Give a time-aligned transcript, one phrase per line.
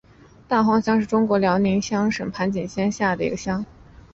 [0.47, 3.63] 大荒乡是中国辽宁省盘锦市盘山县下辖的一个乡。